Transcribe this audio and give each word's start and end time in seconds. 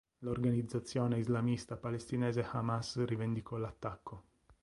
L'organizzazione 0.21 1.19
islamista 1.19 1.77
palestinese 1.77 2.43
Hamas 2.43 3.05
rivendicò 3.05 3.57
l'attacco. 3.57 4.23